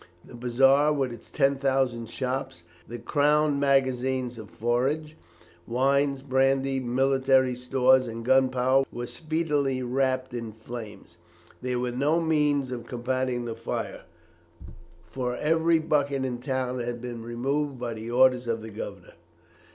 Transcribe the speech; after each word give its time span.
The 0.25 0.33
bazaar, 0.33 0.91
with 0.91 1.13
its 1.13 1.29
ten 1.29 1.57
thousand 1.57 2.09
shops, 2.09 2.63
the 2.87 2.97
crown 2.97 3.59
magazines 3.59 4.39
of 4.39 4.49
forage, 4.49 5.15
wines, 5.67 6.23
brandy, 6.23 6.79
military 6.79 7.53
stores, 7.53 8.07
and 8.07 8.25
gunpowder 8.25 8.87
were 8.91 9.05
speedily 9.05 9.83
wrapped 9.83 10.33
in 10.33 10.53
flames. 10.53 11.19
There 11.61 11.77
were 11.77 11.91
no 11.91 12.19
means 12.19 12.71
of 12.71 12.87
combating 12.87 13.45
the 13.45 13.53
fire, 13.53 14.05
for 15.05 15.35
every 15.35 15.77
bucket 15.77 16.25
in 16.25 16.37
the 16.39 16.43
town 16.47 16.79
had 16.79 16.99
been 16.99 17.21
removed 17.21 17.77
by 17.79 17.93
the 17.93 18.09
orders 18.09 18.47
of 18.47 18.63
the 18.63 18.71
governor. 18.71 19.13